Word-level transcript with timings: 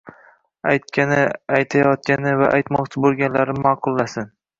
Aytgani, 0.69 1.19
aytayotgani 1.57 2.33
va 2.39 2.47
aytmoqchi 2.61 3.05
bo‘lganlarini 3.05 3.63
ma’qullasin. 3.67 4.27